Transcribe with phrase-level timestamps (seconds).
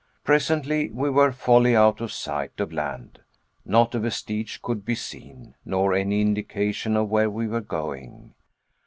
[0.23, 3.19] Presently we were wholly out of sight of land;
[3.63, 8.33] not a vestige could be seen, nor any indication of where we were going.